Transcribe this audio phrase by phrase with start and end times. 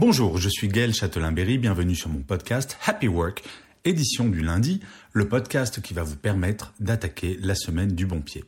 [0.00, 3.42] Bonjour, je suis Gaël Châtelain-Berry, bienvenue sur mon podcast Happy Work,
[3.84, 4.80] édition du lundi,
[5.12, 8.42] le podcast qui va vous permettre d'attaquer la semaine du bon pied.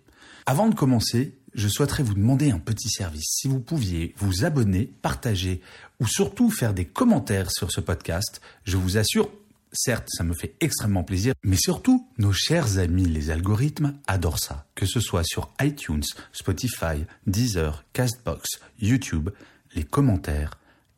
[0.46, 3.26] Avant de commencer, je souhaiterais vous demander un petit service.
[3.28, 5.60] Si vous pouviez vous abonner, partager
[6.00, 9.30] ou surtout faire des commentaires sur ce podcast, je vous assure,
[9.74, 14.64] certes, ça me fait extrêmement plaisir, mais surtout, nos chers amis les algorithmes adorent ça.
[14.74, 18.48] Que ce soit sur iTunes, Spotify, Deezer, Castbox,
[18.80, 19.28] YouTube,
[19.74, 20.52] les commentaires,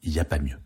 [0.04, 0.58] il n'y a pas mieux.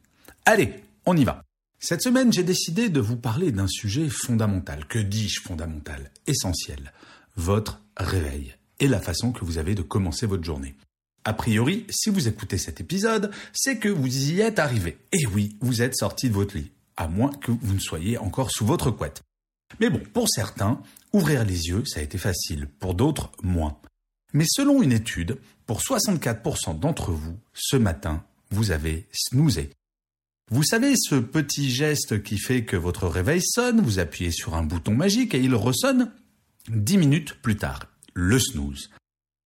[0.45, 1.43] Allez, on y va.
[1.81, 4.87] Cette semaine, j'ai décidé de vous parler d'un sujet fondamental.
[4.87, 6.93] Que dis-je fondamental Essentiel.
[7.37, 10.77] Votre réveil et la façon que vous avez de commencer votre journée.
[11.25, 14.99] A priori, si vous écoutez cet épisode, c'est que vous y êtes arrivé.
[15.13, 18.51] Et oui, vous êtes sorti de votre lit, à moins que vous ne soyez encore
[18.51, 19.23] sous votre couette.
[19.81, 20.81] Mais bon, pour certains,
[21.13, 23.79] ouvrir les yeux, ça a été facile, pour d'autres, moins.
[24.33, 29.71] Mais selon une étude, pour 64% d'entre vous, ce matin, vous avez snoozé.
[30.51, 34.63] Vous savez, ce petit geste qui fait que votre réveil sonne, vous appuyez sur un
[34.63, 36.11] bouton magique et il ressonne
[36.69, 38.91] 10 minutes plus tard, le snooze.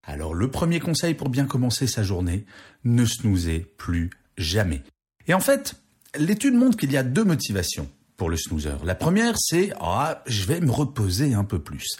[0.06, 2.44] Alors le premier conseil pour bien commencer sa journée,
[2.84, 4.82] ne snoozez plus jamais.
[5.26, 5.74] Et en fait,
[6.16, 8.84] l'étude montre qu'il y a deux motivations pour le snoozer.
[8.84, 11.96] La première, c'est ah, je vais me reposer un peu plus.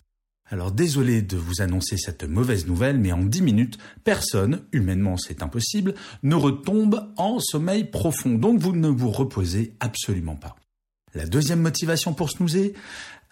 [0.53, 5.43] Alors désolé de vous annoncer cette mauvaise nouvelle, mais en 10 minutes, personne, humainement c'est
[5.43, 8.35] impossible, ne retombe en sommeil profond.
[8.35, 10.55] Donc vous ne vous reposez absolument pas.
[11.15, 12.75] La deuxième motivation pour snoozer,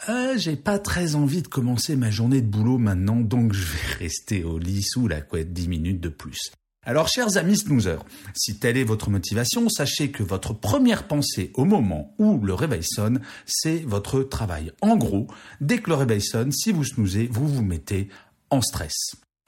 [0.08, 3.94] euh, j'ai pas très envie de commencer ma journée de boulot maintenant, donc je vais
[3.98, 6.52] rester au lit sous la couette 10 minutes de plus.
[6.86, 8.02] Alors, chers amis snoozers,
[8.34, 12.82] si telle est votre motivation, sachez que votre première pensée au moment où le réveil
[12.82, 14.72] sonne, c'est votre travail.
[14.80, 15.26] En gros,
[15.60, 18.08] dès que le réveil sonne, si vous snoozez, vous vous mettez
[18.48, 18.94] en stress.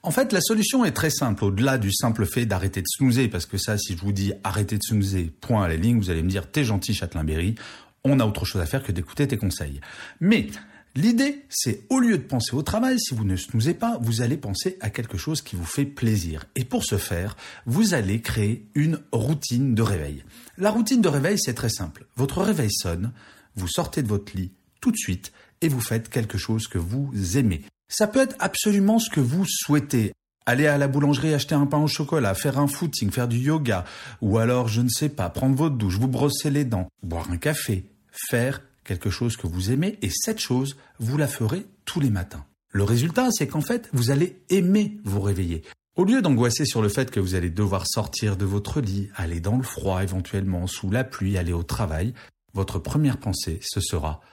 [0.03, 3.47] En fait, la solution est très simple, au-delà du simple fait d'arrêter de snoozer, parce
[3.47, 6.21] que ça, si je vous dis arrêtez de snoozer, point à la ligne, vous allez
[6.21, 7.55] me dire t'es gentil Châtelain-Berry,
[8.03, 9.81] on a autre chose à faire que d'écouter tes conseils.
[10.19, 10.47] Mais
[10.95, 14.37] L'idée, c'est au lieu de penser au travail, si vous ne snoozez pas, vous allez
[14.37, 16.45] penser à quelque chose qui vous fait plaisir.
[16.55, 20.23] Et pour ce faire, vous allez créer une routine de réveil.
[20.59, 22.05] La routine de réveil, c'est très simple.
[22.15, 23.11] Votre réveil sonne,
[23.55, 24.51] vous sortez de votre lit
[24.81, 27.63] tout de suite et vous faites quelque chose que vous aimez.
[27.87, 30.13] Ça peut être absolument ce que vous souhaitez.
[30.45, 33.85] Aller à la boulangerie acheter un pain au chocolat, faire un footing, faire du yoga,
[34.21, 37.37] ou alors, je ne sais pas, prendre votre douche, vous brosser les dents, boire un
[37.37, 37.85] café,
[38.29, 42.45] faire quelque chose que vous aimez et cette chose, vous la ferez tous les matins.
[42.71, 45.63] Le résultat, c'est qu'en fait, vous allez aimer vous réveiller.
[45.95, 49.39] Au lieu d'angoisser sur le fait que vous allez devoir sortir de votre lit, aller
[49.39, 52.13] dans le froid éventuellement, sous la pluie, aller au travail,
[52.53, 54.21] votre première pensée, ce sera⁇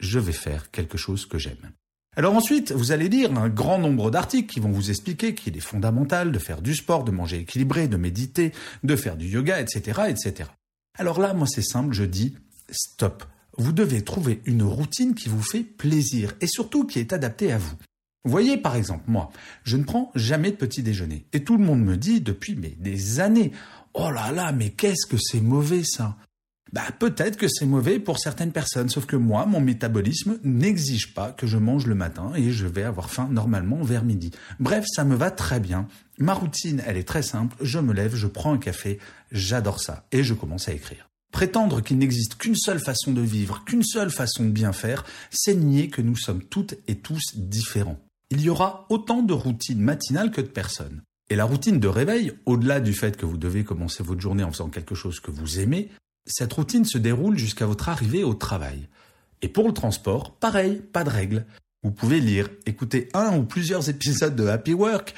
[0.00, 1.54] je vais faire quelque chose que j'aime⁇
[2.16, 5.60] alors ensuite, vous allez lire un grand nombre d'articles qui vont vous expliquer qu'il est
[5.60, 8.52] fondamental de faire du sport, de manger équilibré, de méditer,
[8.84, 10.48] de faire du yoga, etc., etc.
[10.96, 12.36] Alors là, moi c'est simple, je dis
[12.70, 13.24] stop
[13.58, 17.58] vous devez trouver une routine qui vous fait plaisir et surtout qui est adaptée à
[17.58, 17.76] vous.
[18.26, 19.30] Voyez, par exemple, moi,
[19.64, 21.26] je ne prends jamais de petit déjeuner.
[21.32, 23.52] Et tout le monde me dit depuis des années,
[23.92, 26.16] oh là là, mais qu'est-ce que c'est mauvais ça
[26.72, 31.30] bah, peut-être que c'est mauvais pour certaines personnes, sauf que moi, mon métabolisme n'exige pas
[31.30, 34.32] que je mange le matin et je vais avoir faim normalement vers midi.
[34.58, 35.86] Bref, ça me va très bien.
[36.18, 37.54] Ma routine, elle est très simple.
[37.60, 38.98] Je me lève, je prends un café,
[39.30, 41.08] j'adore ça et je commence à écrire.
[41.34, 45.56] Prétendre qu'il n'existe qu'une seule façon de vivre, qu'une seule façon de bien faire, c'est
[45.56, 47.98] nier que nous sommes toutes et tous différents.
[48.30, 51.02] Il y aura autant de routines matinales que de personnes.
[51.30, 54.52] Et la routine de réveil, au-delà du fait que vous devez commencer votre journée en
[54.52, 55.88] faisant quelque chose que vous aimez,
[56.24, 58.86] cette routine se déroule jusqu'à votre arrivée au travail.
[59.42, 61.46] Et pour le transport, pareil, pas de règles.
[61.82, 65.12] Vous pouvez lire, écouter un ou plusieurs épisodes de Happy Work,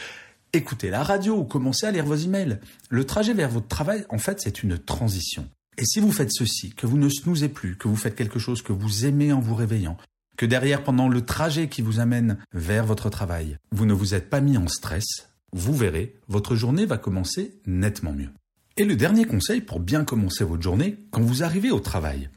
[0.55, 2.59] écouter la radio ou commencer à lire vos emails.
[2.89, 5.47] Le trajet vers votre travail, en fait, c'est une transition.
[5.78, 8.62] Et si vous faites ceci, que vous ne snoozez plus, que vous faites quelque chose
[8.62, 9.96] que vous aimez en vous réveillant,
[10.37, 14.31] que derrière, pendant le trajet qui vous amène vers votre travail, vous ne vous êtes
[14.31, 18.31] pas mis en stress, vous verrez, votre journée va commencer nettement mieux.
[18.76, 22.28] Et le dernier conseil pour bien commencer votre journée, quand vous arrivez au travail,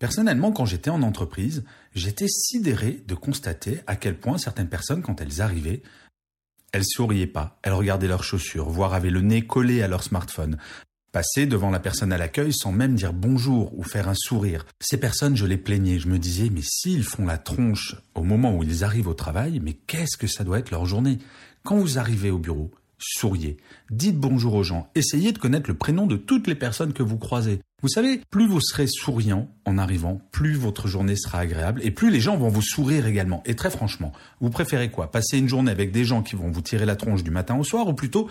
[0.00, 1.62] Personnellement, quand j'étais en entreprise,
[1.94, 5.82] j'étais sidéré de constater à quel point certaines personnes, quand elles arrivaient,
[6.72, 10.56] elles souriaient pas, elles regardaient leurs chaussures, voire avaient le nez collé à leur smartphone,
[11.12, 14.66] passer devant la personne à l'accueil sans même dire bonjour ou faire un sourire.
[14.80, 18.56] Ces personnes, je les plaignais, je me disais, mais s'ils font la tronche au moment
[18.56, 21.18] où ils arrivent au travail, mais qu'est-ce que ça doit être leur journée?
[21.64, 23.56] Quand vous arrivez au bureau, souriez,
[23.90, 27.18] dites bonjour aux gens, essayez de connaître le prénom de toutes les personnes que vous
[27.18, 27.60] croisez.
[27.82, 32.10] Vous savez, plus vous serez souriant en arrivant, plus votre journée sera agréable et plus
[32.10, 33.42] les gens vont vous sourire également.
[33.46, 35.10] Et très franchement, vous préférez quoi?
[35.10, 37.64] Passer une journée avec des gens qui vont vous tirer la tronche du matin au
[37.64, 38.28] soir ou plutôt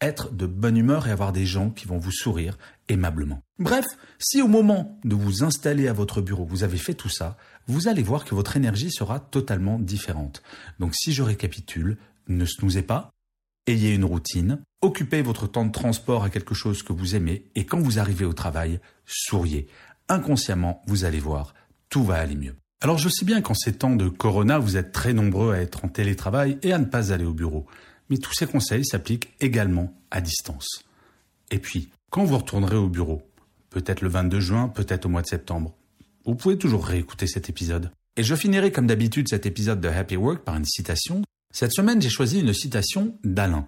[0.00, 2.56] être de bonne humeur et avoir des gens qui vont vous sourire
[2.88, 3.42] aimablement.
[3.58, 3.84] Bref,
[4.18, 7.36] si au moment de vous installer à votre bureau, vous avez fait tout ça,
[7.66, 10.42] vous allez voir que votre énergie sera totalement différente.
[10.78, 11.98] Donc si je récapitule,
[12.28, 13.10] ne snoozez pas,
[13.66, 17.66] ayez une routine, occupez votre temps de transport à quelque chose que vous aimez et
[17.66, 19.68] quand vous arrivez au travail, souriez.
[20.08, 21.54] Inconsciemment, vous allez voir,
[21.88, 22.56] tout va aller mieux.
[22.82, 25.84] Alors je sais bien qu'en ces temps de corona, vous êtes très nombreux à être
[25.84, 27.66] en télétravail et à ne pas aller au bureau.
[28.10, 30.84] Mais tous ces conseils s'appliquent également à distance.
[31.50, 33.22] Et puis, quand vous retournerez au bureau,
[33.70, 35.74] peut-être le 22 juin, peut-être au mois de septembre,
[36.26, 37.90] vous pouvez toujours réécouter cet épisode.
[38.16, 41.22] Et je finirai comme d'habitude cet épisode de Happy Work par une citation.
[41.52, 43.66] Cette semaine, j'ai choisi une citation d'Alain.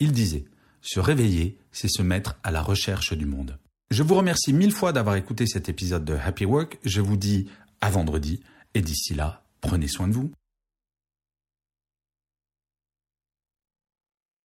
[0.00, 0.44] Il disait
[0.82, 3.58] Se réveiller, c'est se mettre à la recherche du monde.
[3.90, 6.78] Je vous remercie mille fois d'avoir écouté cet épisode de Happy Work.
[6.84, 7.48] Je vous dis
[7.80, 8.40] à vendredi.
[8.74, 10.30] Et d'ici là, prenez soin de vous.